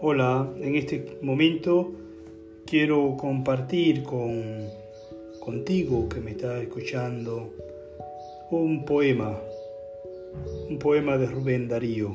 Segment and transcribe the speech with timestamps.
[0.00, 1.90] Hola, en este momento
[2.64, 4.68] quiero compartir con,
[5.40, 7.52] contigo que me estás escuchando
[8.52, 9.40] un poema,
[10.70, 12.12] un poema de Rubén Darío,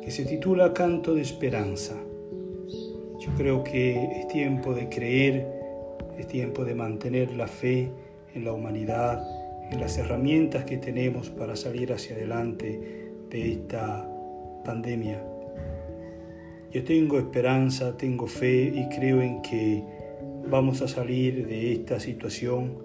[0.00, 1.94] que se titula Canto de Esperanza.
[3.20, 5.46] Yo creo que es tiempo de creer,
[6.18, 7.90] es tiempo de mantener la fe
[8.34, 9.22] en la humanidad,
[9.70, 14.10] en las herramientas que tenemos para salir hacia adelante de esta
[14.64, 15.22] pandemia.
[16.70, 19.82] Yo tengo esperanza, tengo fe y creo en que
[20.50, 22.76] vamos a salir de esta situación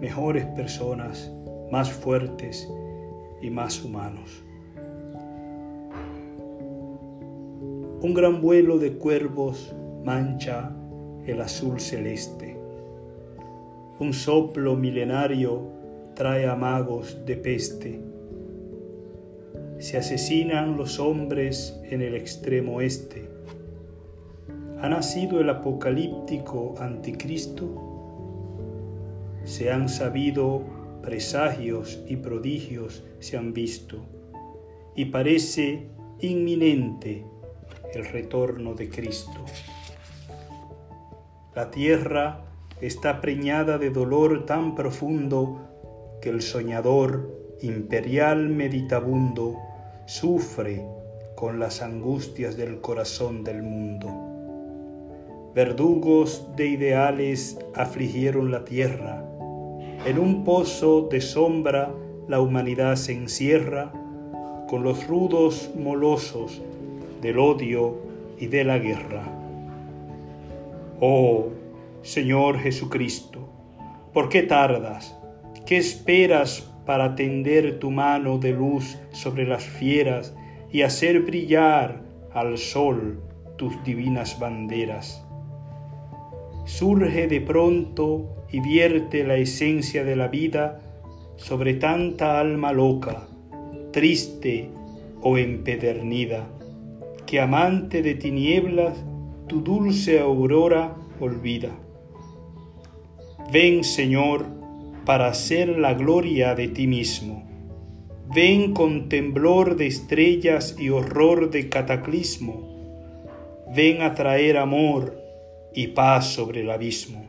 [0.00, 1.32] mejores personas,
[1.70, 2.68] más fuertes
[3.40, 4.42] y más humanos.
[8.02, 9.72] Un gran vuelo de cuervos
[10.04, 10.74] mancha
[11.24, 12.58] el azul celeste.
[14.00, 15.62] Un soplo milenario
[16.16, 18.11] trae amagos de peste.
[19.82, 23.28] Se asesinan los hombres en el extremo este.
[24.80, 27.66] ¿Ha nacido el apocalíptico anticristo?
[29.42, 30.62] Se han sabido
[31.02, 33.96] presagios y prodigios se han visto,
[34.94, 35.88] y parece
[36.20, 37.24] inminente
[37.92, 39.44] el retorno de Cristo.
[41.56, 42.44] La tierra
[42.80, 49.58] está preñada de dolor tan profundo que el soñador imperial meditabundo
[50.12, 50.84] sufre
[51.34, 54.10] con las angustias del corazón del mundo.
[55.54, 59.24] Verdugos de ideales afligieron la tierra,
[60.04, 61.94] en un pozo de sombra
[62.28, 63.90] la humanidad se encierra
[64.68, 66.60] con los rudos molosos
[67.22, 67.96] del odio
[68.38, 69.24] y de la guerra.
[71.00, 71.46] Oh
[72.02, 73.48] Señor Jesucristo,
[74.12, 75.16] ¿por qué tardas?
[75.64, 80.34] ¿Qué esperas para tender tu mano de luz sobre las fieras
[80.70, 82.02] y hacer brillar
[82.32, 83.20] al sol
[83.56, 85.24] tus divinas banderas?
[86.64, 90.80] Surge de pronto y vierte la esencia de la vida
[91.36, 93.26] sobre tanta alma loca,
[93.90, 94.70] triste
[95.22, 96.46] o empedernida,
[97.26, 99.04] que amante de tinieblas
[99.48, 101.70] tu dulce aurora olvida.
[103.52, 104.61] Ven, Señor,
[105.04, 107.48] para hacer la gloria de ti mismo.
[108.34, 112.68] Ven con temblor de estrellas y horror de cataclismo.
[113.74, 115.18] Ven a traer amor
[115.74, 117.26] y paz sobre el abismo.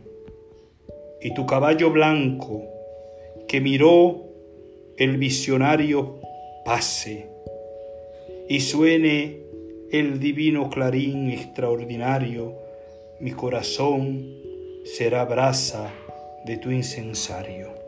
[1.22, 2.63] Y tu caballo blanco
[3.47, 4.23] que miró
[4.97, 6.19] el visionario
[6.66, 7.28] pase
[8.47, 9.40] y suene
[9.91, 12.55] el divino clarín extraordinario,
[13.19, 14.28] mi corazón
[14.84, 15.94] será brasa
[16.44, 17.83] de tu incensario.